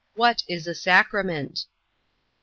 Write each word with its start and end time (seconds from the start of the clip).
What 0.15 0.41
is 0.47 0.65
a 0.65 0.73
sacrament? 0.73 1.59
A. 1.59 1.65